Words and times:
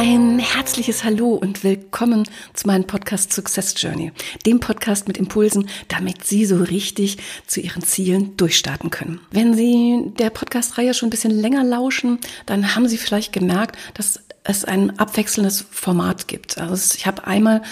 Ein 0.00 0.38
herzliches 0.38 1.02
Hallo 1.02 1.34
und 1.34 1.64
willkommen 1.64 2.22
zu 2.54 2.68
meinem 2.68 2.86
Podcast 2.86 3.32
Success 3.32 3.74
Journey, 3.76 4.12
dem 4.46 4.60
Podcast 4.60 5.08
mit 5.08 5.18
Impulsen, 5.18 5.68
damit 5.88 6.24
Sie 6.24 6.44
so 6.44 6.58
richtig 6.58 7.16
zu 7.48 7.58
Ihren 7.58 7.82
Zielen 7.82 8.36
durchstarten 8.36 8.90
können. 8.90 9.20
Wenn 9.32 9.54
Sie 9.54 10.12
der 10.16 10.30
Podcast-Reihe 10.30 10.94
schon 10.94 11.08
ein 11.08 11.10
bisschen 11.10 11.32
länger 11.32 11.64
lauschen, 11.64 12.20
dann 12.46 12.76
haben 12.76 12.86
Sie 12.86 12.96
vielleicht 12.96 13.32
gemerkt, 13.32 13.76
dass 13.94 14.20
es 14.44 14.64
ein 14.64 14.98
abwechselndes 14.98 15.66
Format 15.70 16.26
gibt. 16.26 16.58
Also 16.58 16.94
ich 16.96 17.06
habe 17.06 17.26
einmal 17.26 17.62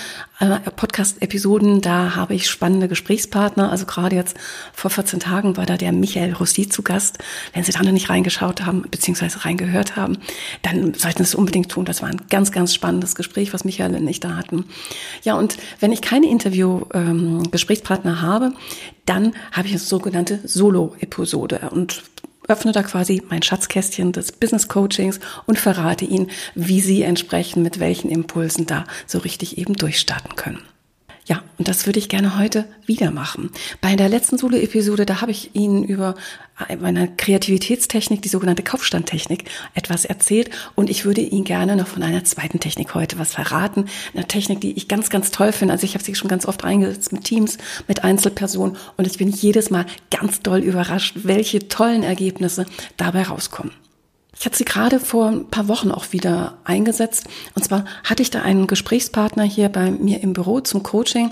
äh, 0.41 0.59
Podcast-Episoden, 0.59 1.80
da 1.80 2.15
habe 2.15 2.34
ich 2.34 2.51
spannende 2.51 2.87
Gesprächspartner. 2.87 3.70
Also 3.70 3.87
gerade 3.87 4.15
jetzt 4.15 4.37
vor 4.74 4.91
14 4.91 5.21
Tagen 5.21 5.57
war 5.57 5.65
da 5.65 5.79
der 5.79 5.93
Michael 5.93 6.34
Rossi 6.34 6.69
zu 6.69 6.83
Gast. 6.83 7.19
Wenn 7.55 7.65
Sie 7.65 7.73
da 7.73 7.83
noch 7.83 7.93
nicht 7.93 8.10
reingeschaut 8.10 8.66
haben, 8.66 8.83
beziehungsweise 8.91 9.45
reingehört 9.47 9.97
haben, 9.97 10.19
dann 10.62 10.93
sollten 10.93 11.19
Sie 11.19 11.30
es 11.30 11.34
unbedingt 11.34 11.71
tun. 11.71 11.87
Das 11.87 12.02
war 12.02 12.10
ein 12.10 12.21
ganz, 12.29 12.52
ganz 12.52 12.74
spannendes 12.74 13.15
Gespräch, 13.15 13.55
was 13.55 13.65
Michael 13.65 13.95
und 13.95 14.07
ich 14.07 14.21
da 14.21 14.37
hatten. 14.37 14.66
Ja, 15.23 15.35
und 15.37 15.57
wenn 15.80 15.93
ich 15.93 16.02
keine 16.02 16.29
Interview-Gesprächspartner 16.29 18.10
ähm, 18.10 18.23
habe, 18.23 18.52
dann 19.07 19.35
habe 19.52 19.69
ich 19.69 19.73
eine 19.73 19.80
sogenannte 19.80 20.41
Solo-Episode. 20.45 21.71
Und 21.71 22.02
öffne 22.49 22.73
da 22.73 22.83
quasi 22.83 23.23
mein 23.29 23.43
Schatzkästchen 23.43 24.13
des 24.13 24.33
Business 24.33 24.69
Coachings 24.69 25.21
und 25.47 25.59
verrate 25.59 26.05
Ihnen, 26.05 26.30
wie 26.55 26.80
Sie 26.80 27.03
entsprechend 27.03 27.63
mit 27.63 27.80
welchen 27.80 28.11
Impulsen 28.11 28.66
da 28.66 28.85
so 29.07 29.19
richtig 29.19 29.59
eben 29.59 29.75
durchstarten 29.75 30.37
können. 30.37 30.63
Ja, 31.29 31.43
und 31.59 31.66
das 31.66 31.87
würde 31.87 31.99
ich 31.99 32.09
gerne 32.09 32.38
heute 32.38 32.66
wieder 32.87 33.10
machen. 33.10 33.51
Bei 33.80 33.96
der 33.96 34.09
letzten 34.09 34.38
Solo-Episode, 34.38 35.07
da 35.07 35.21
habe 35.21 35.32
ich 35.32 35.57
Ihnen 35.57 35.82
über 35.82 36.15
meine 36.80 37.09
Kreativitätstechnik, 37.16 38.23
die 38.23 38.29
sogenannte 38.29 38.63
Kaufstandtechnik, 38.63 39.45
etwas 39.74 40.04
erzählt. 40.04 40.51
Und 40.77 40.88
ich 40.88 41.04
würde 41.04 41.21
Ihnen 41.23 41.43
gerne 41.43 41.74
noch 41.74 41.88
von 41.88 42.04
einer 42.04 42.23
zweiten 42.23 42.60
Technik 42.60 42.95
heute 42.95 43.19
was 43.19 43.35
verraten. 43.35 43.87
Eine 44.15 44.29
Technik, 44.29 44.60
die 44.60 44.73
ich 44.73 44.87
ganz, 44.87 45.10
ganz 45.10 45.32
toll 45.32 45.51
finde. 45.51 45.74
Also 45.74 45.85
ich 45.85 45.95
habe 45.95 46.04
sie 46.04 46.15
schon 46.15 46.29
ganz 46.29 46.47
oft 46.47 46.65
eingesetzt 46.65 47.13
mit 47.13 47.24
Teams, 47.24 47.59
mit 47.88 48.04
Einzelpersonen. 48.04 48.77
Und 48.97 49.09
ich 49.09 49.19
bin 49.19 49.29
jedes 49.29 49.69
Mal 49.69 49.87
ganz 50.13 50.43
doll 50.43 50.60
überrascht, 50.60 51.16
welche 51.24 51.66
tollen 51.66 52.04
Ergebnisse 52.04 52.66
dabei 52.97 53.24
rauskommen. 53.24 53.73
Ich 54.38 54.45
hatte 54.45 54.59
sie 54.59 54.65
gerade 54.65 55.01
vor 55.01 55.29
ein 55.29 55.48
paar 55.48 55.68
Wochen 55.68 55.90
auch 55.90 56.12
wieder 56.12 56.59
eingesetzt. 56.65 57.24
Und 57.54 57.65
zwar 57.65 57.84
hatte 58.04 58.23
ich 58.23 58.30
da 58.30 58.42
einen 58.42 58.66
Gesprächspartner 58.66 59.45
hier 59.45 59.68
bei 59.68 59.90
mir 59.90 60.23
im 60.23 60.34
Büro 60.34 60.60
zum 60.60 60.82
Coaching, 60.82 61.30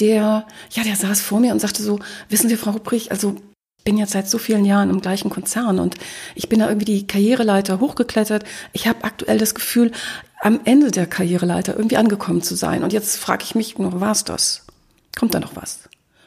der, 0.00 0.46
ja, 0.70 0.84
der 0.84 0.96
saß 0.96 1.20
vor 1.20 1.40
mir 1.40 1.52
und 1.52 1.60
sagte 1.60 1.82
so, 1.82 1.98
wissen 2.28 2.48
Sie, 2.48 2.56
Frau 2.56 2.70
Ruprich, 2.70 3.10
also 3.10 3.36
bin 3.84 3.98
jetzt 3.98 4.12
seit 4.12 4.28
so 4.30 4.38
vielen 4.38 4.64
Jahren 4.64 4.88
im 4.88 5.00
gleichen 5.00 5.30
Konzern 5.30 5.78
und 5.78 5.96
ich 6.34 6.48
bin 6.48 6.58
da 6.58 6.68
irgendwie 6.68 6.86
die 6.86 7.06
Karriereleiter 7.06 7.80
hochgeklettert. 7.80 8.44
Ich 8.72 8.86
habe 8.86 9.04
aktuell 9.04 9.36
das 9.36 9.54
Gefühl, 9.54 9.92
am 10.40 10.60
Ende 10.64 10.90
der 10.90 11.06
Karriereleiter 11.06 11.76
irgendwie 11.76 11.96
angekommen 11.96 12.42
zu 12.42 12.54
sein. 12.54 12.82
Und 12.82 12.92
jetzt 12.92 13.16
frage 13.16 13.44
ich 13.44 13.54
mich, 13.54 13.74
war 13.78 14.12
es 14.12 14.24
das? 14.24 14.66
Kommt 15.16 15.34
da 15.34 15.40
noch 15.40 15.56
was? 15.56 15.80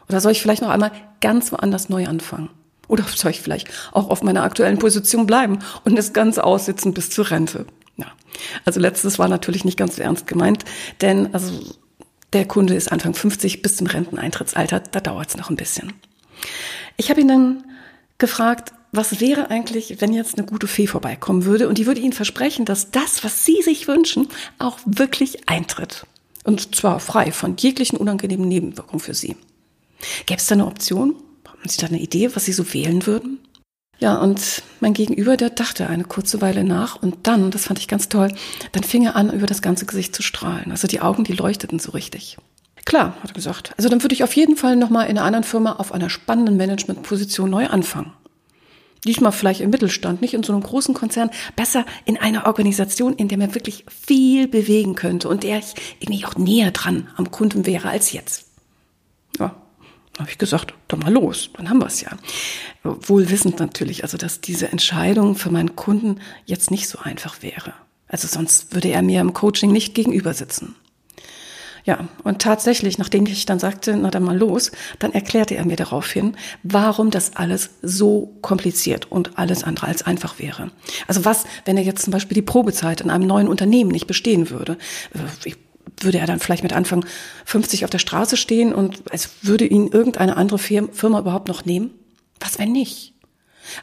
Oder 0.07 0.21
soll 0.21 0.31
ich 0.31 0.41
vielleicht 0.41 0.61
noch 0.61 0.69
einmal 0.69 0.91
ganz 1.19 1.51
woanders 1.51 1.89
neu 1.89 2.07
anfangen? 2.07 2.49
Oder 2.87 3.03
soll 3.03 3.31
ich 3.31 3.41
vielleicht 3.41 3.69
auch 3.91 4.09
auf 4.09 4.23
meiner 4.23 4.43
aktuellen 4.43 4.79
Position 4.79 5.25
bleiben 5.25 5.59
und 5.83 5.97
das 5.97 6.13
Ganze 6.13 6.43
aussitzen 6.43 6.93
bis 6.93 7.09
zur 7.09 7.29
Rente? 7.29 7.65
Ja. 7.97 8.07
Also 8.65 8.79
letztes 8.79 9.19
war 9.19 9.27
natürlich 9.27 9.65
nicht 9.65 9.77
ganz 9.77 9.95
so 9.95 10.01
ernst 10.01 10.27
gemeint, 10.27 10.65
denn 11.01 11.33
also 11.33 11.53
der 12.33 12.45
Kunde 12.45 12.75
ist 12.75 12.91
Anfang 12.91 13.13
50 13.13 13.61
bis 13.61 13.77
zum 13.77 13.87
Renteneintrittsalter, 13.87 14.79
da 14.79 14.99
dauert 14.99 15.29
es 15.29 15.37
noch 15.37 15.49
ein 15.49 15.55
bisschen. 15.55 15.93
Ich 16.97 17.09
habe 17.09 17.21
ihn 17.21 17.27
dann 17.27 17.63
gefragt, 18.17 18.73
was 18.91 19.19
wäre 19.19 19.49
eigentlich, 19.49 19.97
wenn 19.99 20.13
jetzt 20.13 20.37
eine 20.37 20.47
gute 20.47 20.67
Fee 20.67 20.87
vorbeikommen 20.87 21.45
würde 21.45 21.67
und 21.67 21.77
die 21.77 21.85
würde 21.85 22.01
Ihnen 22.01 22.13
versprechen, 22.13 22.65
dass 22.65 22.91
das, 22.91 23.23
was 23.23 23.45
Sie 23.45 23.61
sich 23.61 23.87
wünschen, 23.87 24.27
auch 24.59 24.79
wirklich 24.85 25.47
eintritt. 25.49 26.05
Und 26.43 26.75
zwar 26.75 26.99
frei 26.99 27.31
von 27.31 27.57
jeglichen 27.57 27.97
unangenehmen 27.97 28.47
Nebenwirkungen 28.47 29.01
für 29.01 29.13
Sie. 29.13 29.35
Gäbe 30.25 30.39
es 30.39 30.47
da 30.47 30.53
eine 30.53 30.65
Option? 30.65 31.15
Haben 31.59 31.69
Sie 31.69 31.77
da 31.77 31.87
eine 31.87 31.99
Idee, 31.99 32.35
was 32.35 32.45
Sie 32.45 32.53
so 32.53 32.73
wählen 32.73 33.05
würden? 33.05 33.39
Ja, 33.99 34.17
und 34.17 34.61
mein 34.79 34.93
Gegenüber, 34.93 35.37
der 35.37 35.49
dachte 35.49 35.87
eine 35.87 36.03
kurze 36.03 36.39
Weile 36.39 36.63
nach 36.63 37.01
und 37.01 37.25
dann, 37.25 37.49
das 37.49 37.65
fand 37.65 37.79
ich 37.79 37.87
ganz 37.87 38.09
toll, 38.09 38.31
dann 38.71 38.83
fing 38.83 39.03
er 39.03 39.15
an, 39.15 39.31
über 39.31 39.47
das 39.47 39.63
ganze 39.63 39.87
Gesicht 39.87 40.15
zu 40.15 40.21
strahlen. 40.21 40.69
Also 40.69 40.87
die 40.87 41.01
Augen, 41.01 41.23
die 41.23 41.33
leuchteten 41.33 41.79
so 41.79 41.91
richtig. 41.91 42.37
Klar, 42.85 43.17
hat 43.21 43.31
er 43.31 43.33
gesagt. 43.33 43.73
Also 43.75 43.89
dann 43.89 44.03
würde 44.03 44.13
ich 44.13 44.23
auf 44.23 44.35
jeden 44.35 44.55
Fall 44.55 44.75
nochmal 44.75 45.07
in 45.07 45.17
einer 45.17 45.25
anderen 45.25 45.43
Firma 45.43 45.73
auf 45.73 45.91
einer 45.91 46.09
spannenden 46.09 46.57
Managementposition 46.57 47.49
neu 47.49 47.67
anfangen. 47.67 48.13
Diesmal 49.03 49.31
vielleicht 49.31 49.61
im 49.61 49.71
Mittelstand, 49.71 50.21
nicht 50.21 50.33
in 50.33 50.43
so 50.43 50.53
einem 50.53 50.63
großen 50.63 50.93
Konzern, 50.93 51.29
besser 51.55 51.85
in 52.05 52.17
einer 52.17 52.45
Organisation, 52.45 53.13
in 53.13 53.27
der 53.27 53.37
man 53.37 53.55
wirklich 53.55 53.85
viel 53.89 54.47
bewegen 54.47 54.95
könnte 54.95 55.27
und 55.27 55.43
der 55.43 55.59
ich 55.59 55.73
irgendwie 55.99 56.25
auch 56.25 56.35
näher 56.35 56.71
dran 56.71 57.09
am 57.15 57.31
Kunden 57.31 57.65
wäre 57.65 57.89
als 57.89 58.11
jetzt. 58.11 58.46
Habe 60.17 60.29
ich 60.29 60.37
gesagt, 60.37 60.73
dann 60.87 60.99
mal 60.99 61.13
los, 61.13 61.49
dann 61.53 61.69
haben 61.69 61.79
wir 61.79 61.85
es 61.85 62.01
ja. 62.01 62.09
Wohl 62.83 63.29
wissend 63.29 63.59
natürlich, 63.59 64.03
also 64.03 64.17
dass 64.17 64.41
diese 64.41 64.71
Entscheidung 64.71 65.35
für 65.35 65.51
meinen 65.51 65.75
Kunden 65.75 66.19
jetzt 66.45 66.71
nicht 66.71 66.87
so 66.87 66.99
einfach 66.99 67.41
wäre. 67.41 67.73
Also 68.07 68.27
sonst 68.27 68.73
würde 68.73 68.89
er 68.89 69.01
mir 69.01 69.21
im 69.21 69.33
Coaching 69.33 69.71
nicht 69.71 69.93
gegenüber 69.93 70.33
sitzen. 70.33 70.75
Ja, 71.87 72.09
und 72.25 72.41
tatsächlich, 72.41 72.97
nachdem 72.97 73.25
ich 73.27 73.45
dann 73.45 73.59
sagte, 73.59 73.95
na 73.95 74.11
dann 74.11 74.23
mal 74.23 74.37
los, 74.37 74.71
dann 74.99 75.13
erklärte 75.13 75.55
er 75.55 75.65
mir 75.65 75.77
daraufhin, 75.77 76.35
warum 76.61 77.11
das 77.11 77.37
alles 77.37 77.69
so 77.81 78.33
kompliziert 78.41 79.09
und 79.09 79.37
alles 79.37 79.63
andere 79.63 79.87
als 79.87 80.03
einfach 80.03 80.37
wäre. 80.37 80.71
Also 81.07 81.23
was, 81.23 81.45
wenn 81.63 81.77
er 81.77 81.83
jetzt 81.83 82.03
zum 82.03 82.11
Beispiel 82.11 82.35
die 82.35 82.41
Probezeit 82.41 82.99
in 82.99 83.09
einem 83.09 83.25
neuen 83.25 83.47
Unternehmen 83.47 83.91
nicht 83.91 84.05
bestehen 84.05 84.49
würde? 84.49 84.77
Ich 85.45 85.55
würde 85.99 86.19
er 86.19 86.27
dann 86.27 86.39
vielleicht 86.39 86.63
mit 86.63 86.73
Anfang 86.73 87.05
50 87.45 87.83
auf 87.83 87.89
der 87.89 87.99
Straße 87.99 88.37
stehen 88.37 88.73
und 88.73 89.03
es 89.11 89.29
würde 89.41 89.65
ihn 89.65 89.87
irgendeine 89.87 90.37
andere 90.37 90.59
Firma 90.59 91.19
überhaupt 91.19 91.47
noch 91.47 91.65
nehmen? 91.65 91.91
Was 92.39 92.59
wenn 92.59 92.71
nicht? 92.71 93.13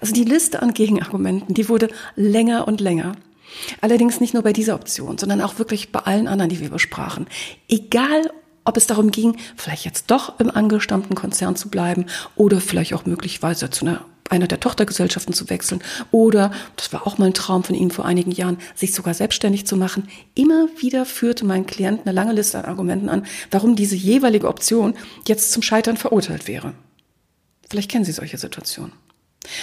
Also 0.00 0.14
die 0.14 0.24
Liste 0.24 0.62
an 0.62 0.74
Gegenargumenten, 0.74 1.54
die 1.54 1.68
wurde 1.68 1.88
länger 2.16 2.66
und 2.68 2.80
länger. 2.80 3.16
Allerdings 3.80 4.20
nicht 4.20 4.34
nur 4.34 4.42
bei 4.42 4.52
dieser 4.52 4.74
Option, 4.74 5.18
sondern 5.18 5.40
auch 5.40 5.58
wirklich 5.58 5.92
bei 5.92 6.00
allen 6.00 6.26
anderen, 6.26 6.48
die 6.48 6.60
wir 6.60 6.70
besprachen. 6.70 7.26
Egal, 7.68 8.30
ob 8.64 8.76
es 8.76 8.86
darum 8.86 9.10
ging, 9.10 9.36
vielleicht 9.56 9.84
jetzt 9.84 10.10
doch 10.10 10.40
im 10.40 10.50
angestammten 10.50 11.14
Konzern 11.14 11.56
zu 11.56 11.68
bleiben 11.68 12.06
oder 12.36 12.60
vielleicht 12.60 12.94
auch 12.94 13.06
möglicherweise 13.06 13.70
zu 13.70 13.86
einer 13.86 14.04
einer 14.30 14.46
der 14.46 14.60
Tochtergesellschaften 14.60 15.34
zu 15.34 15.50
wechseln 15.50 15.82
oder, 16.10 16.50
das 16.76 16.92
war 16.92 17.06
auch 17.06 17.18
mal 17.18 17.26
ein 17.26 17.34
Traum 17.34 17.62
von 17.62 17.74
ihm 17.74 17.90
vor 17.90 18.06
einigen 18.06 18.30
Jahren, 18.30 18.56
sich 18.74 18.94
sogar 18.94 19.12
selbstständig 19.12 19.66
zu 19.66 19.76
machen. 19.76 20.08
Immer 20.34 20.68
wieder 20.78 21.04
führte 21.04 21.44
mein 21.44 21.66
Klient 21.66 22.00
eine 22.04 22.12
lange 22.12 22.32
Liste 22.32 22.58
an 22.58 22.64
Argumenten 22.64 23.10
an, 23.10 23.26
warum 23.50 23.76
diese 23.76 23.96
jeweilige 23.96 24.48
Option 24.48 24.94
jetzt 25.28 25.52
zum 25.52 25.62
Scheitern 25.62 25.98
verurteilt 25.98 26.48
wäre. 26.48 26.72
Vielleicht 27.68 27.90
kennen 27.90 28.04
Sie 28.04 28.12
solche 28.12 28.38
Situationen. 28.38 28.92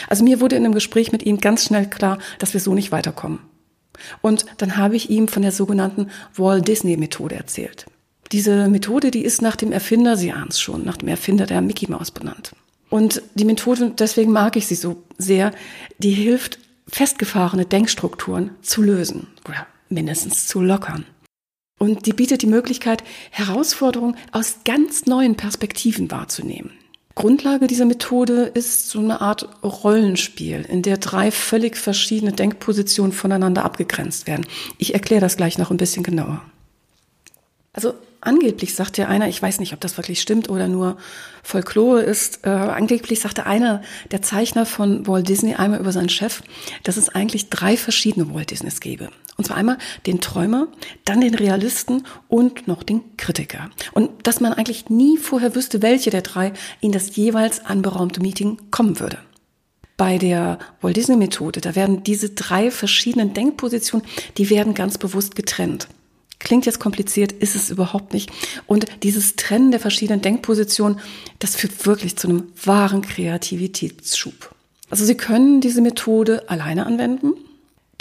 Also 0.07 0.23
mir 0.23 0.39
wurde 0.39 0.55
in 0.55 0.63
einem 0.63 0.75
Gespräch 0.75 1.11
mit 1.11 1.23
ihm 1.23 1.39
ganz 1.39 1.65
schnell 1.65 1.89
klar, 1.89 2.19
dass 2.37 2.53
wir 2.53 2.61
so 2.61 2.75
nicht 2.75 2.91
weiterkommen. 2.91 3.39
Und 4.21 4.45
dann 4.57 4.77
habe 4.77 4.95
ich 4.95 5.09
ihm 5.09 5.27
von 5.27 5.41
der 5.41 5.51
sogenannten 5.51 6.09
Walt 6.35 6.67
Disney 6.67 6.97
Methode 6.97 7.35
erzählt. 7.35 7.85
Diese 8.31 8.69
Methode, 8.69 9.11
die 9.11 9.23
ist 9.23 9.41
nach 9.41 9.55
dem 9.55 9.71
Erfinder, 9.71 10.15
Sie 10.15 10.31
ahnen 10.31 10.49
es 10.49 10.59
schon, 10.59 10.85
nach 10.85 10.97
dem 10.97 11.09
Erfinder 11.09 11.45
der 11.45 11.61
Mickey 11.61 11.89
Mouse 11.89 12.11
benannt. 12.11 12.53
Und 12.89 13.21
die 13.35 13.45
Methode, 13.45 13.93
deswegen 13.97 14.31
mag 14.31 14.55
ich 14.55 14.67
sie 14.67 14.75
so 14.75 15.03
sehr, 15.17 15.51
die 15.97 16.11
hilft, 16.11 16.59
festgefahrene 16.87 17.65
Denkstrukturen 17.65 18.51
zu 18.61 18.81
lösen 18.81 19.27
oder 19.47 19.65
mindestens 19.89 20.47
zu 20.47 20.61
lockern. 20.61 21.05
Und 21.79 22.05
die 22.05 22.13
bietet 22.13 22.41
die 22.41 22.47
Möglichkeit, 22.47 23.03
Herausforderungen 23.31 24.17
aus 24.31 24.59
ganz 24.65 25.05
neuen 25.05 25.35
Perspektiven 25.35 26.11
wahrzunehmen. 26.11 26.71
Grundlage 27.15 27.67
dieser 27.67 27.85
Methode 27.85 28.43
ist 28.43 28.89
so 28.89 28.99
eine 28.99 29.21
Art 29.21 29.47
Rollenspiel, 29.63 30.65
in 30.69 30.81
der 30.81 30.97
drei 30.97 31.31
völlig 31.31 31.77
verschiedene 31.77 32.33
Denkpositionen 32.33 33.11
voneinander 33.11 33.65
abgegrenzt 33.65 34.27
werden. 34.27 34.45
Ich 34.77 34.93
erkläre 34.93 35.21
das 35.21 35.37
gleich 35.37 35.57
noch 35.57 35.71
ein 35.71 35.77
bisschen 35.77 36.03
genauer. 36.03 36.41
Also 37.73 37.93
angeblich 38.19 38.75
sagte 38.75 39.07
einer, 39.07 39.29
ich 39.29 39.41
weiß 39.41 39.59
nicht, 39.59 39.73
ob 39.73 39.79
das 39.79 39.97
wirklich 39.97 40.21
stimmt 40.21 40.49
oder 40.49 40.67
nur 40.67 40.97
Folklore 41.41 42.01
ist, 42.01 42.45
äh, 42.45 42.49
angeblich 42.49 43.21
sagte 43.21 43.45
einer 43.45 43.81
der 44.11 44.21
Zeichner 44.21 44.65
von 44.65 45.07
Walt 45.07 45.29
Disney 45.29 45.55
einmal 45.55 45.79
über 45.79 45.93
seinen 45.93 46.09
Chef, 46.09 46.43
dass 46.83 46.97
es 46.97 47.09
eigentlich 47.09 47.49
drei 47.49 47.77
verschiedene 47.77 48.33
Walt 48.33 48.51
Disneys 48.51 48.81
gäbe. 48.81 49.09
Und 49.37 49.45
zwar 49.45 49.57
einmal 49.57 49.77
den 50.05 50.19
Träumer, 50.19 50.67
dann 51.05 51.21
den 51.21 51.33
Realisten 51.33 52.05
und 52.27 52.67
noch 52.67 52.83
den 52.83 53.15
Kritiker. 53.17 53.69
Und 53.93 54.27
dass 54.27 54.41
man 54.41 54.53
eigentlich 54.53 54.89
nie 54.89 55.17
vorher 55.17 55.55
wüsste, 55.55 55.81
welche 55.81 56.09
der 56.09 56.21
drei 56.21 56.51
in 56.81 56.91
das 56.91 57.15
jeweils 57.15 57.65
anberaumte 57.65 58.21
Meeting 58.21 58.59
kommen 58.69 58.99
würde. 58.99 59.17
Bei 59.95 60.17
der 60.17 60.59
Walt 60.81 60.97
Disney 60.97 61.15
Methode, 61.15 61.61
da 61.61 61.73
werden 61.73 62.03
diese 62.03 62.31
drei 62.31 62.69
verschiedenen 62.69 63.33
Denkpositionen, 63.33 64.05
die 64.37 64.49
werden 64.49 64.73
ganz 64.73 64.97
bewusst 64.97 65.35
getrennt. 65.35 65.87
Klingt 66.43 66.65
jetzt 66.65 66.79
kompliziert, 66.79 67.31
ist 67.31 67.55
es 67.55 67.69
überhaupt 67.69 68.13
nicht. 68.13 68.31
Und 68.65 68.85
dieses 69.03 69.35
Trennen 69.35 69.69
der 69.69 69.79
verschiedenen 69.79 70.21
Denkpositionen, 70.21 70.99
das 71.39 71.55
führt 71.55 71.85
wirklich 71.85 72.17
zu 72.17 72.27
einem 72.27 72.51
wahren 72.63 73.03
Kreativitätsschub. 73.03 74.55
Also 74.89 75.05
Sie 75.05 75.15
können 75.15 75.61
diese 75.61 75.81
Methode 75.81 76.49
alleine 76.49 76.85
anwenden. 76.87 77.33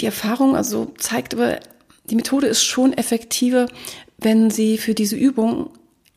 Die 0.00 0.06
Erfahrung 0.06 0.56
also 0.56 0.92
zeigt 0.98 1.34
aber, 1.34 1.60
die 2.04 2.16
Methode 2.16 2.46
ist 2.46 2.64
schon 2.64 2.94
effektiver, 2.94 3.66
wenn 4.18 4.50
Sie 4.50 4.78
für 4.78 4.94
diese 4.94 5.16
Übung 5.16 5.70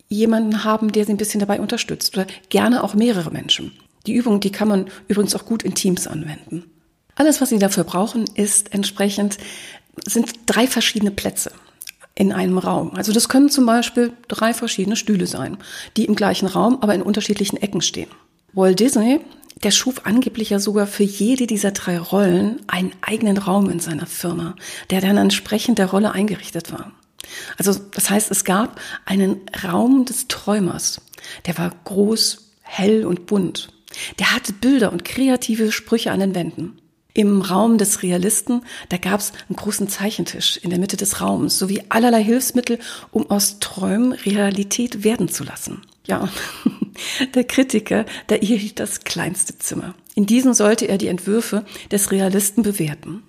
jemanden 0.07 0.63
haben, 0.63 0.93
der 0.93 1.05
Sie 1.05 1.11
ein 1.11 1.17
bisschen 1.17 1.41
dabei 1.41 1.59
unterstützt 1.59 2.15
oder 2.15 2.25
gerne 2.49 2.83
auch 2.83 2.93
mehrere 2.93 3.31
Menschen. 3.31 3.73
Die 4.07 4.13
Übung, 4.13 4.39
die 4.39 4.51
kann 4.51 4.69
man 4.69 4.87
übrigens 5.09 5.35
auch 5.35 5.45
gut 5.45 5.63
in 5.63 5.75
Teams 5.75 6.07
anwenden. 6.07 6.63
Alles, 7.15 7.41
was 7.41 7.49
Sie 7.49 7.59
dafür 7.59 7.83
brauchen, 7.83 8.25
ist 8.35 8.73
entsprechend, 8.73 9.37
sind 10.05 10.33
drei 10.45 10.67
verschiedene 10.67 11.11
Plätze 11.11 11.51
in 12.15 12.31
einem 12.31 12.57
Raum. 12.57 12.92
Also 12.95 13.12
das 13.12 13.30
können 13.30 13.50
zum 13.50 13.65
Beispiel 13.65 14.13
drei 14.27 14.54
verschiedene 14.54 14.95
Stühle 14.95 15.27
sein, 15.27 15.57
die 15.98 16.06
im 16.06 16.15
gleichen 16.15 16.48
Raum, 16.48 16.80
aber 16.81 16.94
in 16.94 17.01
unterschiedlichen 17.01 17.57
Ecken 17.57 17.81
stehen. 17.81 18.10
Walt 18.54 18.80
Disney, 18.80 19.19
der 19.63 19.71
schuf 19.71 20.06
angeblich 20.06 20.51
ja 20.51 20.60
sogar 20.60 20.86
für 20.86 21.04
jede 21.04 21.48
dieser 21.48 21.71
drei 21.71 21.98
Rollen 21.98 22.62
einen 22.68 22.92
eigenen 23.01 23.38
Raum 23.38 23.69
in 23.69 23.80
seiner 23.80 24.06
Firma, 24.06 24.56
der 24.89 25.01
dann 25.01 25.18
entsprechend 25.18 25.80
der 25.80 25.88
Rolle 25.88 26.12
eingerichtet 26.12 26.71
war. 26.71 26.92
Also 27.57 27.74
das 27.74 28.10
heißt, 28.10 28.30
es 28.30 28.44
gab 28.44 28.80
einen 29.06 29.42
Raum 29.63 30.06
des 30.06 30.27
Träumers. 30.27 31.01
Der 31.45 31.57
war 31.57 31.71
groß, 31.86 32.51
hell 32.62 33.06
und 33.06 33.25
bunt. 33.25 33.69
Der 34.19 34.33
hatte 34.33 34.54
Bilder 34.54 34.92
und 34.92 35.06
kreative 35.06 35.71
Sprüche 35.71 36.12
an 36.12 36.19
den 36.19 36.36
Wänden. 36.36 36.80
Im 37.15 37.42
Raum 37.42 37.77
des 37.77 38.01
Realisten, 38.01 38.63
da 38.89 38.98
gab 38.98 39.19
es 39.19 39.33
einen 39.48 39.56
großen 39.56 39.88
Zeichentisch 39.88 40.57
in 40.57 40.71
der 40.71 40.80
Mitte 40.80 40.98
des 40.98 41.21
Raums, 41.21 41.60
sowie 41.60 41.83
allerlei 41.89 42.24
Hilfsmittel, 42.24 42.80
um 43.12 43.30
aus 43.30 43.60
Träumen 43.60 44.13
Realität 44.13 45.04
werden 45.04 45.30
zu 45.30 45.44
lassen. 45.44 45.81
Ja, 46.07 46.27
der 47.36 47.44
Kritiker, 47.44 48.06
der 48.30 48.42
erhielt 48.42 48.80
das 48.80 49.01
kleinste 49.01 49.60
Zimmer. 49.60 49.94
In 50.15 50.25
diesem 50.25 50.54
sollte 50.54 50.88
er 50.88 50.98
die 50.98 51.07
Entwürfe 51.07 51.65
des 51.92 52.12
Realisten 52.12 52.63
bewerten. 52.63 53.21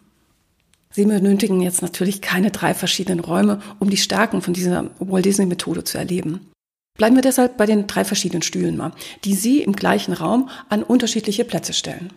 Sie 0.90 1.04
benötigen 1.04 1.60
jetzt 1.60 1.82
natürlich 1.82 2.22
keine 2.22 2.52
drei 2.52 2.72
verschiedenen 2.72 3.20
Räume, 3.20 3.60
um 3.80 3.90
die 3.90 3.96
Stärken 3.96 4.40
von 4.40 4.54
dieser 4.54 4.90
Walt 4.98 5.24
Disney 5.26 5.44
Methode 5.44 5.84
zu 5.84 5.98
erleben. 5.98 6.52
Bleiben 6.96 7.16
wir 7.16 7.22
deshalb 7.22 7.56
bei 7.56 7.66
den 7.66 7.86
drei 7.86 8.04
verschiedenen 8.04 8.42
Stühlen 8.42 8.76
mal, 8.76 8.92
die 9.24 9.34
Sie 9.34 9.60
im 9.62 9.74
gleichen 9.74 10.14
Raum 10.14 10.48
an 10.68 10.84
unterschiedliche 10.84 11.44
Plätze 11.44 11.72
stellen. 11.72 12.12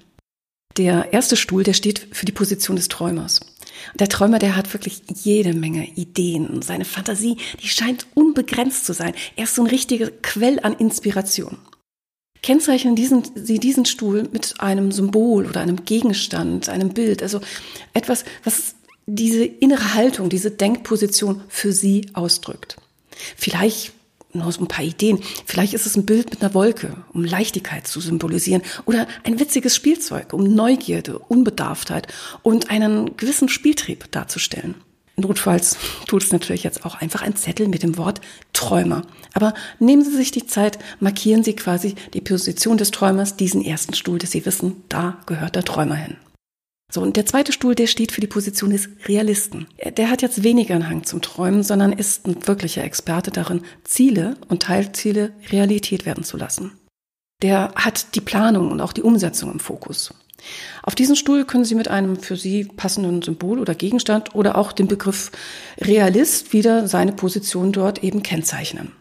Der 0.78 1.12
erste 1.12 1.36
Stuhl, 1.36 1.64
der 1.64 1.74
steht 1.74 2.08
für 2.12 2.26
die 2.26 2.32
Position 2.32 2.76
des 2.76 2.88
Träumers. 2.88 3.40
Der 3.96 4.10
Träumer, 4.10 4.40
der 4.40 4.56
hat 4.56 4.74
wirklich 4.74 5.02
jede 5.14 5.54
Menge 5.54 5.88
Ideen. 5.96 6.62
Seine 6.62 6.86
Fantasie, 6.86 7.38
die 7.62 7.68
scheint 7.68 8.06
unbegrenzt 8.14 8.86
zu 8.86 8.94
sein. 8.94 9.14
Er 9.36 9.46
ist 9.46 9.56
so 9.56 9.64
ein 9.64 9.70
richtiger 9.70 10.12
Quell 10.12 10.60
an 10.62 10.74
Inspiration. 10.74 11.58
Kennzeichnen 12.44 12.96
diesen, 12.96 13.24
Sie 13.36 13.60
diesen 13.60 13.86
Stuhl 13.86 14.30
mit 14.32 14.60
einem 14.60 14.92
Symbol 14.92 15.48
oder 15.48 15.62
einem 15.62 15.86
Gegenstand, 15.86 16.70
einem 16.70 16.90
Bild, 16.90 17.24
also 17.24 17.42
etwas, 17.94 18.24
was 18.44 18.76
diese 19.08 19.44
innere 19.44 19.96
Haltung, 19.96 20.30
diese 20.30 20.52
Denkposition 20.52 21.42
für 21.48 21.72
Sie 21.72 22.08
ausdrückt. 22.14 22.78
Vielleicht 23.36 23.94
nur 24.38 24.52
so 24.52 24.62
ein 24.62 24.68
paar 24.68 24.86
Ideen. 24.86 25.20
Vielleicht 25.46 25.74
ist 25.74 25.86
es 25.86 25.96
ein 25.96 26.06
Bild 26.06 26.30
mit 26.30 26.42
einer 26.42 26.54
Wolke, 26.54 26.96
um 27.14 27.24
Leichtigkeit 27.24 27.88
zu 27.88 28.00
symbolisieren. 28.00 28.62
Oder 28.86 29.08
ein 29.24 29.40
witziges 29.40 29.76
Spielzeug, 29.76 30.34
um 30.34 30.44
Neugierde, 30.44 31.20
Unbedarftheit 31.20 32.08
und 32.44 32.70
einen 32.70 33.18
gewissen 33.18 33.50
Spieltrieb 33.50 34.12
darzustellen. 34.12 34.76
Notfalls 35.20 35.78
tut 36.08 36.24
es 36.24 36.32
natürlich 36.32 36.64
jetzt 36.64 36.86
auch 36.86 37.02
einfach 37.02 37.24
ein 37.24 37.36
Zettel 37.36 37.68
mit 37.68 37.82
dem 37.82 37.98
Wort 37.98 38.22
Träumer. 38.54 39.02
Aber 39.34 39.56
nehmen 39.80 40.06
Sie 40.06 40.16
sich 40.16 40.32
die 40.32 40.46
Zeit, 40.46 40.78
markieren 41.00 41.44
Sie 41.44 41.56
quasi 41.56 41.96
die 42.14 42.22
Position 42.22 42.78
des 42.78 42.92
Träumers, 42.92 43.36
diesen 43.36 43.66
ersten 43.66 43.96
Stuhl, 43.96 44.20
dass 44.20 44.32
Sie 44.32 44.46
wissen, 44.46 44.84
da 44.90 45.18
gehört 45.26 45.56
der 45.56 45.64
Träumer 45.64 45.96
hin. 45.96 46.18
So, 46.90 47.02
und 47.02 47.18
der 47.18 47.26
zweite 47.26 47.52
Stuhl, 47.52 47.76
der 47.76 47.88
steht 47.88 48.14
für 48.14 48.22
die 48.22 48.28
Position 48.28 48.70
des 48.70 48.88
Realisten. 49.08 49.68
Der 49.98 50.10
hat 50.10 50.22
jetzt 50.22 50.44
weniger 50.44 50.76
einen 50.76 50.90
Hang 50.90 51.04
zum 51.04 51.22
Träumen, 51.22 51.62
sondern 51.62 51.92
ist 51.92 52.26
ein 52.26 52.48
wirklicher 52.48 52.84
Experte 52.84 53.30
darin, 53.30 53.62
Ziele 53.84 54.38
und 54.48 54.64
Teilziele 54.64 55.34
Realität 55.52 56.06
werden 56.06 56.24
zu 56.24 56.38
lassen. 56.38 56.72
Der 57.42 57.74
hat 57.76 58.16
die 58.16 58.22
Planung 58.22 58.72
und 58.72 58.80
auch 58.80 58.94
die 58.94 59.04
Umsetzung 59.04 59.52
im 59.52 59.60
Fokus. 59.60 60.14
Auf 60.82 60.96
diesen 60.96 61.16
Stuhl 61.16 61.46
können 61.46 61.66
Sie 61.66 61.76
mit 61.76 61.90
einem 61.90 62.16
für 62.16 62.38
Sie 62.38 62.64
passenden 62.64 63.22
Symbol 63.22 63.60
oder 63.60 63.76
Gegenstand 63.76 64.34
oder 64.34 64.58
auch 64.58 64.72
dem 64.72 64.88
Begriff 64.88 65.32
Realist 65.80 66.54
wieder 66.54 66.88
seine 66.88 67.12
Position 67.12 67.74
dort 67.74 68.04
eben 68.04 68.24
kennzeichnen. 68.24 68.94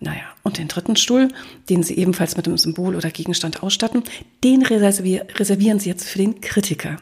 Naja, 0.00 0.22
und 0.44 0.58
den 0.58 0.68
dritten 0.68 0.96
Stuhl, 0.96 1.28
den 1.68 1.82
Sie 1.82 1.96
ebenfalls 1.96 2.36
mit 2.36 2.46
einem 2.46 2.58
Symbol 2.58 2.94
oder 2.94 3.10
Gegenstand 3.10 3.62
ausstatten, 3.62 4.04
den 4.44 4.62
reservieren 4.62 5.80
Sie 5.80 5.88
jetzt 5.88 6.04
für 6.04 6.18
den 6.18 6.40
Kritiker. 6.40 6.96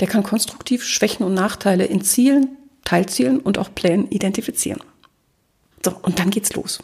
Der 0.00 0.08
kann 0.08 0.22
konstruktiv 0.22 0.82
Schwächen 0.82 1.24
und 1.24 1.34
Nachteile 1.34 1.84
in 1.84 2.02
Zielen, 2.02 2.56
Teilzielen 2.84 3.38
und 3.40 3.58
auch 3.58 3.74
Plänen 3.74 4.10
identifizieren. 4.10 4.80
So, 5.84 5.94
und 6.02 6.18
dann 6.18 6.30
geht's 6.30 6.54
los. 6.54 6.80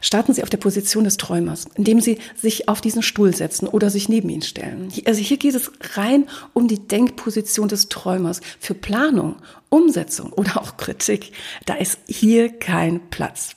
Starten 0.00 0.32
Sie 0.32 0.44
auf 0.44 0.50
der 0.50 0.58
Position 0.58 1.02
des 1.02 1.16
Träumers, 1.16 1.66
indem 1.74 2.00
Sie 2.00 2.18
sich 2.36 2.68
auf 2.68 2.80
diesen 2.80 3.02
Stuhl 3.02 3.34
setzen 3.34 3.66
oder 3.66 3.90
sich 3.90 4.08
neben 4.08 4.28
ihn 4.28 4.42
stellen. 4.42 4.92
Also 5.04 5.20
hier 5.20 5.36
geht 5.36 5.56
es 5.56 5.72
rein 5.96 6.28
um 6.52 6.68
die 6.68 6.86
Denkposition 6.86 7.66
des 7.66 7.88
Träumers. 7.88 8.40
Für 8.60 8.74
Planung, 8.74 9.36
Umsetzung 9.70 10.32
oder 10.32 10.62
auch 10.62 10.76
Kritik, 10.76 11.32
da 11.66 11.74
ist 11.74 11.98
hier 12.06 12.56
kein 12.56 13.10
Platz 13.10 13.56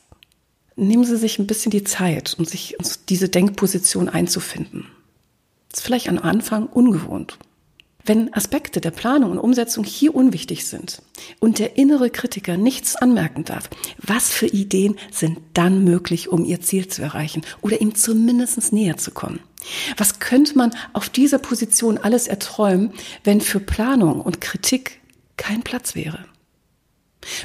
nehmen 0.77 1.03
Sie 1.03 1.17
sich 1.17 1.39
ein 1.39 1.47
bisschen 1.47 1.71
die 1.71 1.83
Zeit, 1.83 2.35
um 2.37 2.45
sich 2.45 2.77
diese 3.09 3.29
Denkposition 3.29 4.07
einzufinden. 4.07 4.85
Das 5.69 5.79
ist 5.79 5.85
vielleicht 5.85 6.07
am 6.07 6.19
Anfang 6.19 6.67
ungewohnt. 6.67 7.37
Wenn 8.05 8.33
Aspekte 8.33 8.79
der 8.79 8.91
Planung 8.91 9.31
und 9.31 9.37
Umsetzung 9.37 9.83
hier 9.83 10.15
unwichtig 10.15 10.65
sind 10.65 11.01
und 11.39 11.59
der 11.59 11.77
innere 11.77 12.09
Kritiker 12.09 12.55
nichts 12.55 12.95
anmerken 12.95 13.43
darf, 13.43 13.69
was 13.97 14.29
für 14.29 14.47
Ideen 14.47 14.95
sind 15.11 15.39
dann 15.53 15.83
möglich, 15.83 16.29
um 16.29 16.45
ihr 16.45 16.61
Ziel 16.61 16.87
zu 16.87 17.01
erreichen 17.01 17.41
oder 17.61 17.81
ihm 17.81 17.95
zumindest 17.95 18.71
näher 18.71 18.95
zu 18.95 19.11
kommen? 19.11 19.41
Was 19.97 20.19
könnte 20.19 20.57
man 20.57 20.73
auf 20.93 21.09
dieser 21.09 21.37
Position 21.37 21.97
alles 21.97 22.27
erträumen, 22.27 22.93
wenn 23.25 23.41
für 23.41 23.59
Planung 23.59 24.21
und 24.21 24.39
Kritik 24.39 25.01
kein 25.35 25.63
Platz 25.63 25.93
wäre? 25.93 26.23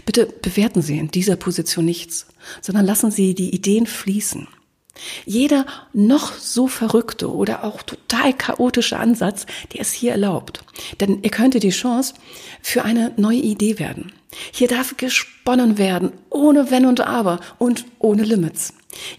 Bitte 0.07 0.27
bewerten 0.27 0.83
Sie 0.83 0.99
in 0.99 1.11
dieser 1.11 1.37
Position 1.37 1.85
nichts, 1.85 2.27
sondern 2.61 2.87
lassen 2.87 3.11
Sie 3.11 3.35
die 3.35 3.55
Ideen 3.55 3.87
fließen. 3.87 4.49
Jeder 5.25 5.67
noch 5.93 6.35
so 6.35 6.69
verrückte 6.69 7.33
oder 7.33 7.65
auch 7.65 7.83
total 7.83 8.35
chaotische 8.35 8.99
Ansatz, 8.99 9.47
der 9.73 9.81
es 9.81 9.93
hier 9.93 10.13
erlaubt. 10.13 10.63
Denn 11.01 11.21
er 11.23 11.31
könnte 11.31 11.61
die 11.61 11.71
Chance 11.71 12.15
für 12.61 12.85
eine 12.85 13.13
neue 13.17 13.39
Idee 13.39 13.79
werden. 13.79 14.13
Hier 14.53 14.69
darf 14.69 14.97
gesponnen 14.97 15.79
werden, 15.79 16.13
ohne 16.31 16.71
Wenn 16.71 16.87
und 16.87 17.01
Aber 17.01 17.41
und 17.59 17.85
ohne 17.99 18.23
Limits. 18.23 18.75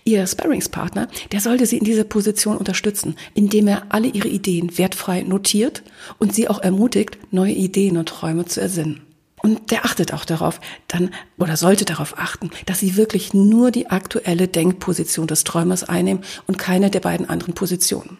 Ihr 0.05 0.25
Sparringspartner, 0.27 1.07
der 1.31 1.41
sollte 1.41 1.65
Sie 1.65 1.77
in 1.77 1.85
dieser 1.85 2.03
Position 2.03 2.57
unterstützen, 2.57 3.15
indem 3.33 3.67
er 3.67 3.87
alle 3.89 4.07
Ihre 4.07 4.27
Ideen 4.27 4.77
wertfrei 4.77 5.21
notiert 5.21 5.83
und 6.19 6.33
Sie 6.33 6.47
auch 6.47 6.61
ermutigt, 6.61 7.17
neue 7.31 7.53
Ideen 7.53 7.97
und 7.97 8.09
Träume 8.09 8.45
zu 8.45 8.61
ersinnen. 8.61 9.01
Und 9.45 9.71
der 9.71 9.83
achtet 9.83 10.13
auch 10.13 10.23
darauf, 10.23 10.61
dann 10.87 11.11
oder 11.37 11.57
sollte 11.57 11.83
darauf 11.83 12.17
achten, 12.17 12.49
dass 12.65 12.79
sie 12.79 12.95
wirklich 12.95 13.33
nur 13.33 13.71
die 13.71 13.89
aktuelle 13.89 14.47
Denkposition 14.47 15.27
des 15.27 15.43
Träumers 15.43 15.83
einnehmen 15.83 16.23
und 16.47 16.57
keine 16.57 16.89
der 16.89 17.01
beiden 17.01 17.29
anderen 17.29 17.53
Positionen. 17.53 18.17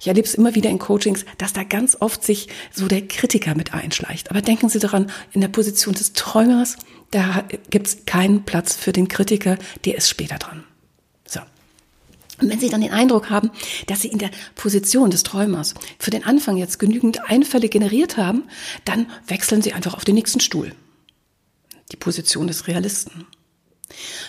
Ich 0.00 0.08
erlebe 0.08 0.26
es 0.26 0.34
immer 0.34 0.56
wieder 0.56 0.68
in 0.68 0.80
Coachings, 0.80 1.24
dass 1.38 1.52
da 1.52 1.62
ganz 1.62 1.96
oft 2.00 2.24
sich 2.24 2.48
so 2.72 2.88
der 2.88 3.06
Kritiker 3.06 3.54
mit 3.54 3.72
einschleicht. 3.72 4.30
Aber 4.30 4.42
denken 4.42 4.68
Sie 4.68 4.80
daran, 4.80 5.10
in 5.32 5.40
der 5.40 5.48
Position 5.48 5.94
des 5.94 6.12
Träumers, 6.12 6.76
da 7.12 7.44
gibt 7.70 7.86
es 7.86 8.04
keinen 8.04 8.44
Platz 8.44 8.74
für 8.74 8.92
den 8.92 9.06
Kritiker, 9.06 9.56
der 9.84 9.96
ist 9.96 10.08
später 10.08 10.38
dran. 10.38 10.64
Und 12.40 12.50
wenn 12.50 12.60
Sie 12.60 12.68
dann 12.68 12.80
den 12.80 12.92
Eindruck 12.92 13.30
haben, 13.30 13.50
dass 13.86 14.02
Sie 14.02 14.08
in 14.08 14.18
der 14.18 14.30
Position 14.54 15.10
des 15.10 15.22
Träumers 15.22 15.74
für 15.98 16.10
den 16.10 16.24
Anfang 16.24 16.56
jetzt 16.56 16.78
genügend 16.78 17.30
Einfälle 17.30 17.68
generiert 17.68 18.16
haben, 18.16 18.44
dann 18.84 19.06
wechseln 19.26 19.62
Sie 19.62 19.72
einfach 19.72 19.94
auf 19.94 20.04
den 20.04 20.14
nächsten 20.14 20.40
Stuhl. 20.40 20.72
Die 21.92 21.96
Position 21.96 22.46
des 22.46 22.66
Realisten. 22.66 23.26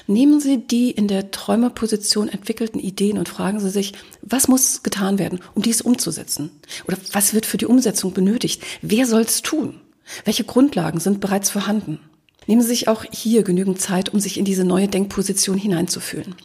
Nehmen 0.05 0.39
Sie 0.39 0.59
die 0.59 0.91
in 0.91 1.07
der 1.07 1.31
Träumerposition 1.31 2.29
entwickelten 2.29 2.79
Ideen 2.79 3.17
und 3.17 3.27
fragen 3.27 3.59
Sie 3.59 3.69
sich, 3.69 3.93
was 4.21 4.47
muss 4.47 4.83
getan 4.83 5.19
werden, 5.19 5.39
um 5.55 5.63
dies 5.63 5.81
umzusetzen? 5.81 6.51
Oder 6.87 6.97
was 7.11 7.33
wird 7.33 7.45
für 7.45 7.57
die 7.57 7.65
Umsetzung 7.65 8.13
benötigt? 8.13 8.63
Wer 8.81 9.05
soll 9.07 9.21
es 9.21 9.41
tun? 9.41 9.81
Welche 10.23 10.43
Grundlagen 10.43 10.99
sind 10.99 11.19
bereits 11.19 11.49
vorhanden? 11.49 11.99
Nehmen 12.45 12.61
Sie 12.61 12.69
sich 12.69 12.87
auch 12.87 13.03
hier 13.11 13.43
genügend 13.43 13.81
Zeit, 13.81 14.09
um 14.09 14.19
sich 14.19 14.37
in 14.37 14.45
diese 14.45 14.63
neue 14.63 14.87
Denkposition 14.87 15.57
hineinzufühlen. 15.57 16.35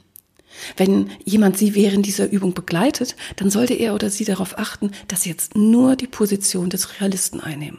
Wenn 0.76 1.11
jemand 1.25 1.59
Sie 1.59 1.75
während 1.75 2.07
dieser 2.07 2.31
Übung 2.31 2.54
begleitet, 2.54 3.16
dann 3.37 3.50
sollte 3.50 3.75
er 3.75 3.95
oder 3.95 4.11
sie 4.11 4.25
darauf 4.25 4.59
achten, 4.59 4.92
dass 5.09 5.23
Sie 5.23 5.31
jetzt 5.31 5.57
nur 5.57 5.97
die 5.97 6.07
Position 6.07 6.71
des 6.71 7.00
Realisten 7.00 7.40
einnehmen. 7.40 7.78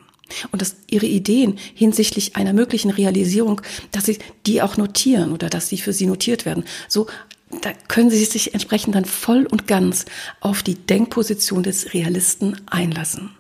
Und 0.52 0.62
dass 0.62 0.76
Ihre 0.90 1.06
Ideen 1.06 1.58
hinsichtlich 1.74 2.36
einer 2.36 2.54
möglichen 2.54 2.90
Realisierung, 2.90 3.62
dass 3.92 4.06
Sie 4.06 4.18
die 4.46 4.62
auch 4.62 4.78
notieren 4.78 5.32
oder 5.32 5.50
dass 5.50 5.68
sie 5.68 5.78
für 5.78 5.94
Sie 5.94 6.06
notiert 6.06 6.46
werden. 6.46 6.64
So, 6.88 7.08
da 7.62 7.72
können 7.88 8.10
Sie 8.10 8.24
sich 8.24 8.54
entsprechend 8.54 8.96
dann 8.96 9.06
voll 9.06 9.46
und 9.46 9.68
ganz 9.68 10.06
auf 10.40 10.64
die 10.64 10.76
Denkposition 10.76 11.64
des 11.64 11.94
Realisten 11.94 12.62
einlassen. 12.66 13.32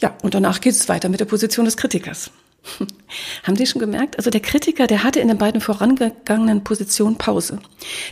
Ja, 0.00 0.16
und 0.22 0.34
danach 0.34 0.60
geht 0.60 0.74
es 0.74 0.88
weiter 0.88 1.08
mit 1.08 1.20
der 1.20 1.24
Position 1.24 1.64
des 1.64 1.76
Kritikers. 1.76 2.30
Haben 3.42 3.56
Sie 3.56 3.66
schon 3.66 3.80
gemerkt? 3.80 4.16
Also 4.18 4.30
der 4.30 4.40
Kritiker, 4.40 4.86
der 4.86 5.04
hatte 5.04 5.20
in 5.20 5.28
den 5.28 5.38
beiden 5.38 5.60
vorangegangenen 5.60 6.64
Positionen 6.64 7.16
Pause. 7.16 7.60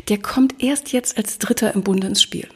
Der 0.08 0.18
kommt 0.18 0.62
erst 0.62 0.92
jetzt 0.92 1.16
als 1.16 1.38
Dritter 1.38 1.74
im 1.74 1.82
Bunde 1.82 2.06
ins 2.06 2.22
Spiel. 2.22 2.48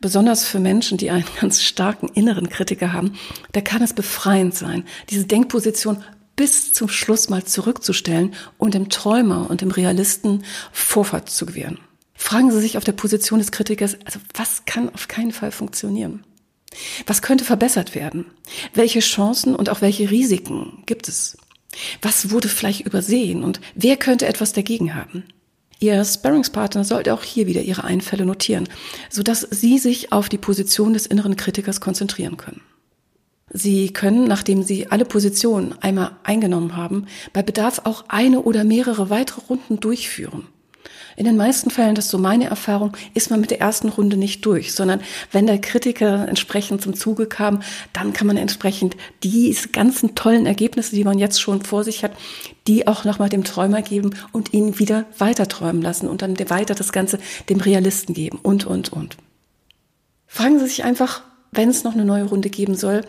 Besonders 0.00 0.46
für 0.46 0.60
Menschen, 0.60 0.98
die 0.98 1.10
einen 1.10 1.24
ganz 1.40 1.62
starken 1.62 2.08
inneren 2.08 2.48
Kritiker 2.48 2.92
haben, 2.92 3.14
da 3.52 3.60
kann 3.60 3.82
es 3.82 3.92
befreiend 3.92 4.54
sein, 4.54 4.84
diese 5.10 5.26
Denkposition 5.26 6.02
bis 6.36 6.72
zum 6.72 6.88
Schluss 6.88 7.28
mal 7.28 7.44
zurückzustellen 7.44 8.34
und 8.58 8.74
dem 8.74 8.88
Träumer 8.88 9.48
und 9.48 9.60
dem 9.60 9.70
Realisten 9.70 10.44
Vorfahrt 10.72 11.30
zu 11.30 11.46
gewähren. 11.46 11.78
Fragen 12.14 12.50
Sie 12.50 12.60
sich 12.60 12.76
auf 12.76 12.84
der 12.84 12.92
Position 12.92 13.38
des 13.38 13.52
Kritikers, 13.52 13.96
also 14.04 14.18
was 14.34 14.64
kann 14.64 14.92
auf 14.92 15.08
keinen 15.08 15.32
Fall 15.32 15.52
funktionieren? 15.52 16.24
Was 17.06 17.22
könnte 17.22 17.44
verbessert 17.44 17.94
werden? 17.94 18.26
Welche 18.72 19.00
Chancen 19.00 19.54
und 19.54 19.70
auch 19.70 19.80
welche 19.80 20.10
Risiken 20.10 20.82
gibt 20.86 21.08
es? 21.08 21.36
Was 22.02 22.30
wurde 22.30 22.48
vielleicht 22.48 22.82
übersehen 22.82 23.42
und 23.42 23.60
wer 23.74 23.96
könnte 23.96 24.26
etwas 24.26 24.52
dagegen 24.52 24.94
haben? 24.94 25.24
Ihr 25.80 26.04
Sparringspartner 26.04 26.84
sollte 26.84 27.12
auch 27.12 27.24
hier 27.24 27.46
wieder 27.46 27.62
Ihre 27.62 27.84
Einfälle 27.84 28.24
notieren, 28.24 28.68
sodass 29.10 29.40
Sie 29.40 29.78
sich 29.78 30.12
auf 30.12 30.28
die 30.28 30.38
Position 30.38 30.94
des 30.94 31.06
inneren 31.06 31.36
Kritikers 31.36 31.80
konzentrieren 31.80 32.36
können. 32.36 32.60
Sie 33.50 33.92
können, 33.92 34.24
nachdem 34.24 34.62
Sie 34.62 34.90
alle 34.90 35.04
Positionen 35.04 35.74
einmal 35.80 36.16
eingenommen 36.22 36.76
haben, 36.76 37.06
bei 37.32 37.42
Bedarf 37.42 37.82
auch 37.84 38.04
eine 38.08 38.40
oder 38.42 38.64
mehrere 38.64 39.10
weitere 39.10 39.42
Runden 39.42 39.78
durchführen. 39.78 40.46
In 41.16 41.24
den 41.24 41.36
meisten 41.36 41.70
Fällen, 41.70 41.94
das 41.94 42.06
ist 42.06 42.10
so 42.10 42.18
meine 42.18 42.46
Erfahrung, 42.46 42.96
ist 43.14 43.30
man 43.30 43.40
mit 43.40 43.50
der 43.50 43.60
ersten 43.60 43.88
Runde 43.88 44.16
nicht 44.16 44.44
durch, 44.44 44.74
sondern 44.74 45.00
wenn 45.30 45.46
der 45.46 45.60
Kritiker 45.60 46.26
entsprechend 46.28 46.82
zum 46.82 46.94
Zuge 46.94 47.26
kam, 47.26 47.62
dann 47.92 48.12
kann 48.12 48.26
man 48.26 48.36
entsprechend 48.36 48.96
diese 49.22 49.68
ganzen 49.68 50.14
tollen 50.14 50.46
Ergebnisse, 50.46 50.96
die 50.96 51.04
man 51.04 51.18
jetzt 51.18 51.40
schon 51.40 51.62
vor 51.62 51.84
sich 51.84 52.02
hat, 52.02 52.12
die 52.66 52.86
auch 52.86 53.04
nochmal 53.04 53.28
dem 53.28 53.44
Träumer 53.44 53.82
geben 53.82 54.10
und 54.32 54.52
ihn 54.52 54.78
wieder 54.78 55.04
weiter 55.18 55.46
träumen 55.46 55.82
lassen 55.82 56.08
und 56.08 56.22
dann 56.22 56.38
weiter 56.50 56.74
das 56.74 56.92
Ganze 56.92 57.18
dem 57.48 57.60
Realisten 57.60 58.14
geben 58.14 58.38
und, 58.42 58.66
und, 58.66 58.92
und. 58.92 59.16
Fragen 60.26 60.58
Sie 60.58 60.66
sich 60.66 60.84
einfach, 60.84 61.22
wenn 61.52 61.68
es 61.68 61.84
noch 61.84 61.94
eine 61.94 62.04
neue 62.04 62.24
Runde 62.24 62.50
geben 62.50 62.74
soll, 62.74 63.02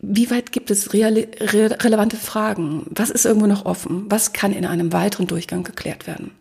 wie 0.00 0.30
weit 0.30 0.52
gibt 0.52 0.70
es 0.70 0.92
reale, 0.92 1.28
re 1.40 1.78
relevante 1.80 2.16
Fragen? 2.16 2.84
Was 2.90 3.08
ist 3.08 3.24
irgendwo 3.24 3.46
noch 3.46 3.64
offen? 3.64 4.04
Was 4.10 4.34
kann 4.34 4.52
in 4.52 4.66
einem 4.66 4.92
weiteren 4.92 5.26
Durchgang 5.26 5.64
geklärt 5.64 6.06
werden? 6.06 6.32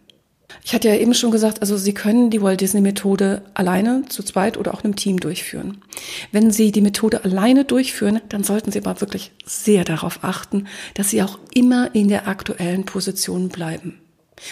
Ich 0.63 0.73
hatte 0.73 0.89
ja 0.89 0.95
eben 0.95 1.13
schon 1.13 1.31
gesagt, 1.31 1.61
also 1.61 1.77
Sie 1.77 1.93
können 1.93 2.29
die 2.29 2.41
Walt 2.41 2.61
Disney 2.61 2.81
Methode 2.81 3.43
alleine, 3.53 4.03
zu 4.09 4.23
zweit 4.23 4.57
oder 4.57 4.73
auch 4.73 4.83
einem 4.83 4.95
Team 4.95 5.19
durchführen. 5.19 5.81
Wenn 6.31 6.51
Sie 6.51 6.71
die 6.71 6.81
Methode 6.81 7.23
alleine 7.23 7.65
durchführen, 7.65 8.21
dann 8.29 8.43
sollten 8.43 8.71
Sie 8.71 8.79
aber 8.79 9.01
wirklich 9.01 9.31
sehr 9.45 9.83
darauf 9.83 10.23
achten, 10.23 10.67
dass 10.93 11.09
Sie 11.09 11.21
auch 11.23 11.39
immer 11.53 11.93
in 11.95 12.07
der 12.07 12.27
aktuellen 12.27 12.85
Position 12.85 13.49
bleiben. 13.49 13.99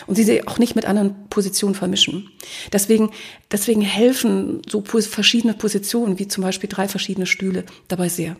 Und 0.08 0.16
sie 0.16 0.24
sie 0.24 0.48
auch 0.48 0.60
nicht 0.60 0.76
mit 0.76 0.86
anderen 0.86 1.28
Positionen 1.30 1.76
vermischen. 1.76 2.30
Deswegen, 2.72 3.12
deswegen 3.52 3.82
helfen 3.82 4.62
so 4.70 4.84
verschiedene 4.84 5.54
Positionen, 5.54 6.20
wie 6.20 6.28
zum 6.28 6.44
Beispiel 6.44 6.70
drei 6.70 6.88
verschiedene 6.88 7.26
Stühle, 7.26 7.66
dabei 7.88 8.08
sehr. 8.08 8.38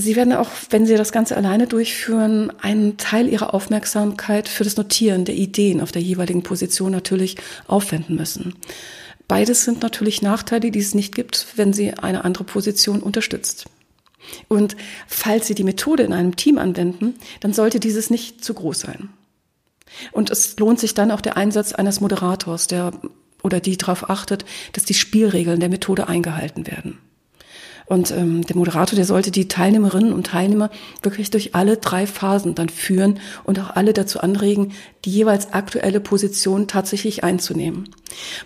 Sie 0.00 0.14
werden 0.14 0.32
auch, 0.32 0.50
wenn 0.70 0.86
Sie 0.86 0.94
das 0.94 1.10
Ganze 1.10 1.36
alleine 1.36 1.66
durchführen, 1.66 2.52
einen 2.60 2.98
Teil 2.98 3.28
Ihrer 3.28 3.52
Aufmerksamkeit 3.52 4.48
für 4.48 4.62
das 4.62 4.76
Notieren 4.76 5.24
der 5.24 5.34
Ideen 5.34 5.80
auf 5.80 5.90
der 5.90 6.00
jeweiligen 6.00 6.44
Position 6.44 6.92
natürlich 6.92 7.36
aufwenden 7.66 8.14
müssen. 8.14 8.54
Beides 9.26 9.64
sind 9.64 9.82
natürlich 9.82 10.22
Nachteile, 10.22 10.70
die 10.70 10.78
es 10.78 10.94
nicht 10.94 11.16
gibt, 11.16 11.48
wenn 11.56 11.72
Sie 11.72 11.94
eine 11.94 12.24
andere 12.24 12.44
Position 12.44 13.00
unterstützt. 13.00 13.66
Und 14.46 14.76
falls 15.08 15.48
Sie 15.48 15.56
die 15.56 15.64
Methode 15.64 16.04
in 16.04 16.12
einem 16.12 16.36
Team 16.36 16.58
anwenden, 16.58 17.16
dann 17.40 17.52
sollte 17.52 17.80
dieses 17.80 18.08
nicht 18.08 18.44
zu 18.44 18.54
groß 18.54 18.78
sein. 18.78 19.08
Und 20.12 20.30
es 20.30 20.56
lohnt 20.60 20.78
sich 20.78 20.94
dann 20.94 21.10
auch 21.10 21.20
der 21.20 21.36
Einsatz 21.36 21.72
eines 21.72 22.00
Moderators, 22.00 22.68
der 22.68 22.92
oder 23.42 23.58
die 23.58 23.76
darauf 23.76 24.08
achtet, 24.08 24.44
dass 24.74 24.84
die 24.84 24.94
Spielregeln 24.94 25.58
der 25.58 25.68
Methode 25.68 26.06
eingehalten 26.06 26.68
werden. 26.68 26.98
Und 27.88 28.10
ähm, 28.10 28.42
der 28.44 28.56
Moderator, 28.56 28.96
der 28.96 29.06
sollte 29.06 29.30
die 29.30 29.48
Teilnehmerinnen 29.48 30.12
und 30.12 30.26
Teilnehmer 30.26 30.70
wirklich 31.02 31.30
durch 31.30 31.54
alle 31.54 31.78
drei 31.78 32.06
Phasen 32.06 32.54
dann 32.54 32.68
führen 32.68 33.18
und 33.44 33.58
auch 33.58 33.70
alle 33.70 33.94
dazu 33.94 34.20
anregen, 34.20 34.72
die 35.06 35.10
jeweils 35.10 35.54
aktuelle 35.54 36.00
Position 36.00 36.68
tatsächlich 36.68 37.24
einzunehmen. 37.24 37.88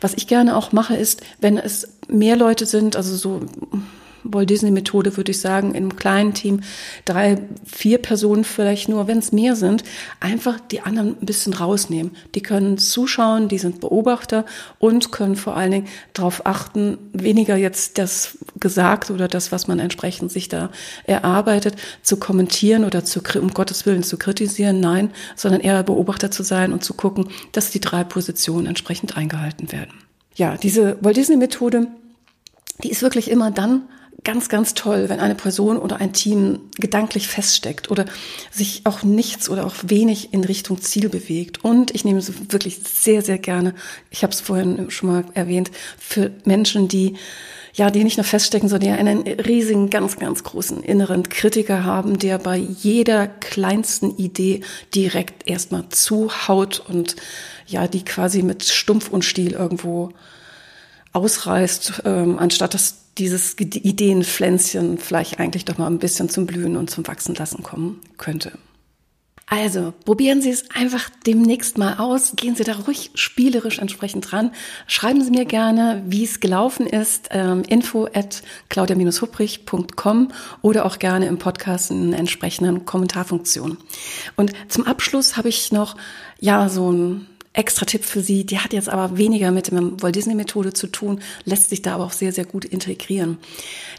Was 0.00 0.14
ich 0.14 0.28
gerne 0.28 0.56
auch 0.56 0.70
mache, 0.70 0.94
ist, 0.94 1.22
wenn 1.40 1.58
es 1.58 1.88
mehr 2.08 2.36
Leute 2.36 2.66
sind, 2.66 2.94
also 2.94 3.16
so 3.16 3.40
Walt 4.24 4.50
Disney 4.50 4.70
Methode 4.70 5.16
würde 5.16 5.30
ich 5.30 5.40
sagen, 5.40 5.74
einem 5.74 5.96
kleinen 5.96 6.34
Team, 6.34 6.60
drei, 7.04 7.38
vier 7.64 7.98
Personen 7.98 8.44
vielleicht 8.44 8.88
nur, 8.88 9.06
wenn 9.06 9.18
es 9.18 9.32
mehr 9.32 9.56
sind, 9.56 9.84
einfach 10.20 10.60
die 10.60 10.80
anderen 10.80 11.16
ein 11.20 11.26
bisschen 11.26 11.54
rausnehmen. 11.54 12.16
Die 12.34 12.42
können 12.42 12.78
zuschauen, 12.78 13.48
die 13.48 13.58
sind 13.58 13.80
Beobachter 13.80 14.44
und 14.78 15.12
können 15.12 15.36
vor 15.36 15.56
allen 15.56 15.70
Dingen 15.70 15.88
darauf 16.12 16.46
achten, 16.46 16.98
weniger 17.12 17.56
jetzt 17.56 17.98
das 17.98 18.38
Gesagte 18.58 19.12
oder 19.12 19.28
das, 19.28 19.52
was 19.52 19.66
man 19.66 19.78
entsprechend 19.78 20.32
sich 20.32 20.48
da 20.48 20.70
erarbeitet, 21.04 21.76
zu 22.02 22.16
kommentieren 22.16 22.84
oder 22.84 23.04
zu, 23.04 23.20
um 23.40 23.52
Gottes 23.52 23.86
Willen 23.86 24.02
zu 24.02 24.16
kritisieren, 24.16 24.80
nein, 24.80 25.10
sondern 25.36 25.60
eher 25.60 25.82
Beobachter 25.82 26.30
zu 26.30 26.42
sein 26.42 26.72
und 26.72 26.84
zu 26.84 26.94
gucken, 26.94 27.28
dass 27.52 27.70
die 27.70 27.80
drei 27.80 28.04
Positionen 28.04 28.66
entsprechend 28.66 29.16
eingehalten 29.16 29.72
werden. 29.72 29.92
Ja, 30.34 30.56
diese 30.56 30.96
Walt 31.00 31.16
Disney 31.16 31.36
Methode, 31.36 31.88
die 32.82 32.90
ist 32.90 33.02
wirklich 33.02 33.30
immer 33.30 33.50
dann 33.50 33.82
ganz, 34.24 34.48
ganz 34.48 34.74
toll, 34.74 35.08
wenn 35.08 35.20
eine 35.20 35.34
Person 35.34 35.78
oder 35.78 35.96
ein 35.96 36.12
Team 36.12 36.60
gedanklich 36.78 37.28
feststeckt 37.28 37.90
oder 37.90 38.04
sich 38.50 38.82
auch 38.84 39.02
nichts 39.02 39.48
oder 39.48 39.66
auch 39.66 39.74
wenig 39.82 40.32
in 40.32 40.44
Richtung 40.44 40.80
Ziel 40.80 41.08
bewegt. 41.08 41.64
Und 41.64 41.94
ich 41.94 42.04
nehme 42.04 42.18
es 42.18 42.52
wirklich 42.52 42.80
sehr, 42.84 43.22
sehr 43.22 43.38
gerne, 43.38 43.74
ich 44.10 44.22
habe 44.22 44.32
es 44.32 44.40
vorhin 44.40 44.90
schon 44.90 45.10
mal 45.10 45.24
erwähnt, 45.34 45.70
für 45.98 46.30
Menschen, 46.44 46.88
die 46.88 47.14
ja, 47.74 47.90
die 47.90 48.04
nicht 48.04 48.18
nur 48.18 48.24
feststecken, 48.24 48.68
sondern 48.68 48.90
die 48.90 48.98
einen 48.98 49.22
riesigen, 49.22 49.88
ganz, 49.88 50.18
ganz 50.18 50.44
großen 50.44 50.82
inneren 50.82 51.30
Kritiker 51.30 51.84
haben, 51.84 52.18
der 52.18 52.38
bei 52.38 52.56
jeder 52.56 53.26
kleinsten 53.26 54.14
Idee 54.18 54.60
direkt 54.94 55.48
erstmal 55.48 55.88
zuhaut 55.88 56.80
und 56.86 57.16
ja, 57.66 57.88
die 57.88 58.04
quasi 58.04 58.42
mit 58.42 58.64
Stumpf 58.64 59.08
und 59.08 59.24
Stiel 59.24 59.52
irgendwo 59.52 60.10
ausreißt, 61.14 62.02
ähm, 62.04 62.38
anstatt 62.38 62.74
dass 62.74 63.01
dieses 63.18 63.58
Ideenpflänzchen 63.58 64.98
vielleicht 64.98 65.38
eigentlich 65.38 65.64
doch 65.64 65.78
mal 65.78 65.86
ein 65.86 65.98
bisschen 65.98 66.28
zum 66.28 66.46
Blühen 66.46 66.76
und 66.76 66.90
zum 66.90 67.06
Wachsen 67.06 67.34
lassen 67.34 67.62
kommen 67.62 68.00
könnte. 68.16 68.52
Also, 69.46 69.92
probieren 70.06 70.40
Sie 70.40 70.48
es 70.48 70.70
einfach 70.70 71.10
demnächst 71.26 71.76
mal 71.76 71.98
aus. 71.98 72.32
Gehen 72.36 72.56
Sie 72.56 72.64
da 72.64 72.74
ruhig 72.74 73.10
spielerisch 73.14 73.80
entsprechend 73.80 74.32
dran. 74.32 74.50
Schreiben 74.86 75.22
Sie 75.22 75.30
mir 75.30 75.44
gerne, 75.44 76.02
wie 76.06 76.24
es 76.24 76.40
gelaufen 76.40 76.86
ist. 76.86 77.28
Ähm, 77.32 77.62
info 77.68 78.06
at 78.14 78.42
claudia-hubrich.com 78.70 80.28
oder 80.62 80.86
auch 80.86 80.98
gerne 80.98 81.26
im 81.26 81.38
Podcast 81.38 81.90
in 81.90 82.14
entsprechenden 82.14 82.86
Kommentarfunktionen. 82.86 83.76
Und 84.36 84.54
zum 84.68 84.86
Abschluss 84.86 85.36
habe 85.36 85.50
ich 85.50 85.70
noch, 85.70 85.96
ja, 86.40 86.70
so 86.70 86.90
ein 86.90 87.26
extra 87.52 87.84
Tipp 87.86 88.04
für 88.04 88.22
Sie, 88.22 88.44
die 88.44 88.58
hat 88.58 88.72
jetzt 88.72 88.88
aber 88.88 89.18
weniger 89.18 89.50
mit 89.50 89.70
der 89.70 89.80
Walt 90.02 90.16
Disney 90.16 90.34
Methode 90.34 90.72
zu 90.72 90.86
tun, 90.86 91.20
lässt 91.44 91.70
sich 91.70 91.82
da 91.82 91.94
aber 91.94 92.04
auch 92.04 92.12
sehr, 92.12 92.32
sehr 92.32 92.44
gut 92.44 92.64
integrieren. 92.64 93.38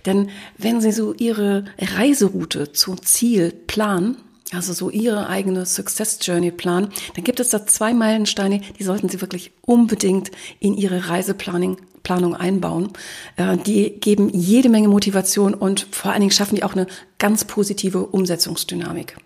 Denn 0.05 0.29
wenn 0.57 0.81
Sie 0.81 0.91
so 0.91 1.13
Ihre 1.13 1.65
Reiseroute 1.79 2.71
zum 2.71 3.01
Ziel 3.03 3.51
planen, 3.51 4.17
also 4.51 4.73
so 4.73 4.89
Ihre 4.89 5.27
eigene 5.27 5.65
Success 5.65 6.19
Journey 6.21 6.51
planen, 6.51 6.89
dann 7.15 7.23
gibt 7.23 7.39
es 7.39 7.49
da 7.49 7.65
zwei 7.65 7.93
Meilensteine, 7.93 8.61
die 8.79 8.83
sollten 8.83 9.09
Sie 9.09 9.21
wirklich 9.21 9.51
unbedingt 9.61 10.31
in 10.59 10.73
Ihre 10.73 11.09
Reiseplanung 11.09 11.77
Planung 12.03 12.35
einbauen. 12.35 12.89
Äh, 13.37 13.57
die 13.57 13.99
geben 13.99 14.29
jede 14.29 14.69
Menge 14.69 14.89
Motivation 14.89 15.53
und 15.53 15.87
vor 15.91 16.11
allen 16.11 16.21
Dingen 16.21 16.31
schaffen 16.31 16.55
die 16.55 16.63
auch 16.63 16.73
eine 16.73 16.87
ganz 17.17 17.45
positive 17.45 18.05
Umsetzungsdynamik. 18.07 19.17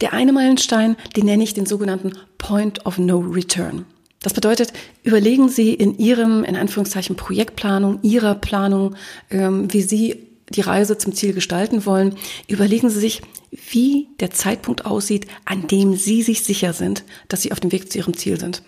Der 0.00 0.12
eine 0.12 0.32
Meilenstein, 0.32 0.96
den 1.16 1.26
nenne 1.26 1.44
ich 1.44 1.54
den 1.54 1.66
sogenannten 1.66 2.12
Point 2.38 2.86
of 2.86 2.98
No 2.98 3.18
Return. 3.18 3.84
Das 4.22 4.32
bedeutet, 4.32 4.72
überlegen 5.02 5.50
Sie 5.50 5.74
in 5.74 5.98
Ihrem, 5.98 6.44
in 6.44 6.56
Anführungszeichen, 6.56 7.14
Projektplanung, 7.14 7.98
Ihrer 8.02 8.34
Planung, 8.34 8.96
ähm, 9.30 9.70
wie 9.70 9.82
Sie 9.82 10.26
die 10.48 10.62
Reise 10.62 10.96
zum 10.96 11.14
Ziel 11.14 11.34
gestalten 11.34 11.84
wollen, 11.84 12.16
überlegen 12.48 12.88
Sie 12.88 13.00
sich, 13.00 13.22
wie 13.50 14.08
der 14.20 14.30
Zeitpunkt 14.30 14.86
aussieht, 14.86 15.26
an 15.44 15.66
dem 15.66 15.94
Sie 15.94 16.22
sich 16.22 16.42
sicher 16.42 16.72
sind, 16.72 17.04
dass 17.28 17.42
Sie 17.42 17.52
auf 17.52 17.60
dem 17.60 17.72
Weg 17.72 17.92
zu 17.92 17.98
Ihrem 17.98 18.16
Ziel 18.16 18.40
sind. 18.40 18.62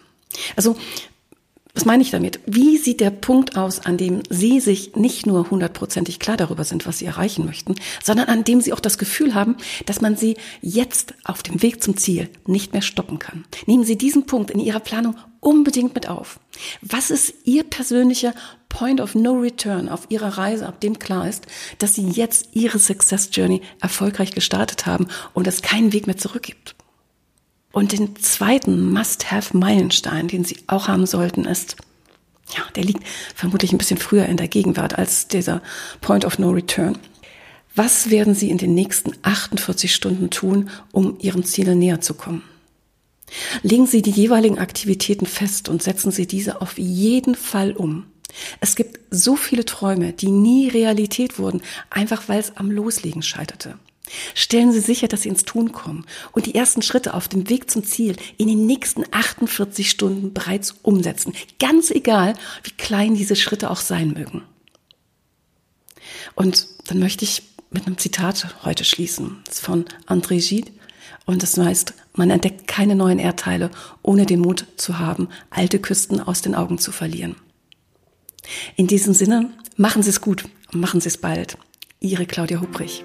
Also 0.57 0.77
was 1.77 1.85
meine 1.85 2.03
ich 2.03 2.11
damit? 2.11 2.41
Wie 2.47 2.79
sieht 2.79 3.01
der 3.01 3.11
Punkt 3.11 3.59
aus, 3.59 3.81
an 3.81 3.99
dem 3.99 4.23
Sie 4.31 4.61
sich 4.61 4.97
nicht 4.97 5.27
nur 5.27 5.51
hundertprozentig 5.51 6.19
klar 6.19 6.39
darüber 6.39 6.65
sind, 6.65 6.87
was 6.87 6.99
Sie 6.99 7.05
erreichen 7.05 7.45
möchten, 7.45 7.75
sondern 8.03 8.29
an 8.29 8.45
dem 8.45 8.63
Sie 8.63 8.73
auch 8.73 8.81
das 8.81 8.97
Gefühl 8.97 9.35
haben, 9.35 9.57
dass 9.85 10.01
man 10.01 10.17
Sie 10.17 10.39
jetzt 10.63 11.13
auf 11.25 11.43
dem 11.43 11.61
Weg 11.61 11.83
zum 11.83 11.99
Ziel 11.99 12.31
nicht 12.47 12.73
mehr 12.73 12.81
stoppen 12.81 13.19
kann? 13.19 13.45
Nehmen 13.67 13.85
Sie 13.85 13.99
diesen 13.99 14.25
Punkt 14.25 14.51
in 14.51 14.59
Ihrer 14.59 14.81
Planung 14.81 15.17
unbedingt 15.41 15.95
mit 15.95 16.09
auf. 16.09 16.41
Was 16.81 17.11
ist 17.11 17.35
Ihr 17.45 17.63
persönlicher 17.63 18.33
Point 18.71 19.03
of 19.03 19.15
No 19.15 19.35
Return 19.35 19.91
auf 19.91 20.07
Ihrer 20.09 20.39
Reise, 20.39 20.67
ab 20.67 20.81
dem 20.81 20.99
klar 20.99 21.29
ist, 21.29 21.47
dass 21.79 21.95
Sie 21.95 22.09
jetzt 22.09 22.49
Ihre 22.55 22.79
Success 22.79 23.29
Journey 23.33 23.61
erfolgreich 23.83 24.31
gestartet 24.31 24.87
haben 24.87 25.09
und 25.35 25.47
es 25.47 25.61
keinen 25.61 25.93
Weg 25.93 26.07
mehr 26.07 26.17
zurück 26.17 26.43
gibt? 26.43 26.76
Und 27.77 27.93
den 27.93 28.17
zweiten 28.17 28.91
Must-Have-Meilenstein, 28.91 30.29
den 30.29 30.47
Sie 30.47 30.57
auch 30.67 30.89
haben 30.89 31.05
sollten, 31.05 31.45
ist, 31.45 31.77
ja, 32.57 32.63
der 32.75 32.85
liegt 32.85 33.07
vermutlich 33.35 33.71
ein 33.71 33.77
bisschen 33.77 33.99
früher 33.99 34.25
in 34.25 34.39
der 34.39 34.49
Gegenwart 34.49 34.97
als 34.97 35.29
dieser 35.29 35.61
Point 36.01 36.25
of 36.25 36.39
No 36.39 36.49
Return. 36.53 36.97
Was 37.75 38.09
werden 38.09 38.35
Sie 38.35 38.49
in 38.49 38.57
den 38.57 38.73
nächsten 38.73 39.13
48 39.21 39.95
Stunden 39.95 40.31
tun, 40.31 40.71
um 40.91 41.19
Ihrem 41.21 41.45
Ziel 41.45 41.75
näher 41.75 42.01
zu 42.01 42.15
kommen? 42.15 42.43
Legen 43.61 43.87
Sie 43.87 44.01
die 44.01 44.11
jeweiligen 44.11 44.59
Aktivitäten 44.59 45.27
fest 45.27 45.69
und 45.69 45.83
setzen 45.83 46.11
Sie 46.11 46.27
diese 46.27 46.63
auf 46.63 46.79
jeden 46.79 47.35
Fall 47.35 47.73
um. 47.73 48.07
Es 48.59 48.75
gibt 48.75 49.01
so 49.11 49.37
viele 49.37 49.67
Träume, 49.67 50.15
die 50.15 50.31
nie 50.31 50.71
Realität 50.71 51.39
wurden, 51.39 51.61
einfach 51.91 52.27
weil 52.31 52.41
es 52.41 52.57
am 52.57 52.71
Loslegen 52.71 53.21
scheiterte. 53.21 53.79
Stellen 54.35 54.73
Sie 54.73 54.81
sicher, 54.81 55.09
dass 55.09 55.23
Sie 55.23 55.29
ins 55.29 55.45
Tun 55.45 55.73
kommen 55.73 56.07
und 56.33 56.47
die 56.47 56.55
ersten 56.55 56.83
Schritte 56.83 57.15
auf 57.15 57.29
dem 57.29 57.49
Weg 57.49 57.71
zum 57.71 57.85
Ziel 57.85 58.17
in 58.37 58.49
den 58.49 58.67
nächsten 58.67 59.05
48 59.11 59.91
Stunden 59.91 60.33
bereits 60.33 60.77
umsetzen. 60.83 61.35
Ganz 61.59 61.91
egal, 61.91 62.35
wie 62.63 62.71
klein 62.71 63.15
diese 63.15 63.37
Schritte 63.37 63.71
auch 63.71 63.81
sein 63.81 64.13
mögen. 64.13 64.43
Und 66.35 66.67
dann 66.87 66.99
möchte 66.99 67.25
ich 67.25 67.43
mit 67.71 67.87
einem 67.87 67.99
Zitat 67.99 68.65
heute 68.65 68.85
schließen. 68.85 69.43
Das 69.45 69.57
ist 69.57 69.65
von 69.65 69.85
André 70.07 70.47
Gide. 70.47 70.71
Und 71.25 71.43
das 71.43 71.59
heißt, 71.59 71.95
man 72.15 72.31
entdeckt 72.31 72.69
keine 72.69 72.95
neuen 72.95 73.19
Erdteile, 73.19 73.71
ohne 74.03 74.27
den 74.27 74.41
Mut 74.41 74.67
zu 74.77 74.99
haben, 74.99 75.29
alte 75.51 75.81
Küsten 75.81 76.21
aus 76.21 76.41
den 76.41 76.55
Augen 76.55 76.79
zu 76.79 76.93
verlieren. 76.93 77.37
In 78.77 78.87
diesem 78.87 79.13
Sinne, 79.13 79.51
machen 79.77 80.03
Sie 80.03 80.11
es 80.11 80.21
gut 80.21 80.45
und 80.73 80.81
machen 80.81 81.01
Sie 81.01 81.09
es 81.09 81.19
bald. 81.19 81.59
Ihre 81.99 82.27
Claudia 82.27 82.61
Hubrich. 82.61 83.05